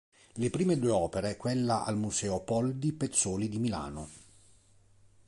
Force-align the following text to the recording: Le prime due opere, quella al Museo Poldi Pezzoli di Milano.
Le 0.37 0.49
prime 0.49 0.77
due 0.79 0.89
opere, 0.89 1.37
quella 1.37 1.83
al 1.85 1.95
Museo 1.95 2.39
Poldi 2.39 2.91
Pezzoli 2.91 3.47
di 3.47 3.59
Milano. 3.59 4.09